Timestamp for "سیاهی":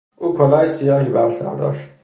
0.65-1.09